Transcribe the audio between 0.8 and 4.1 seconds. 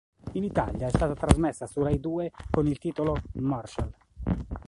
è stata trasmessa su RaiDue con il titolo "Marshal".